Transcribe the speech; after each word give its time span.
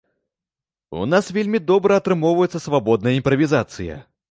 У 1.01 1.05
нас 1.11 1.29
вельмі 1.37 1.61
добра 1.73 1.99
атрымоўваецца 2.03 2.65
свабодная 2.69 3.15
імправізацыя. 3.21 4.03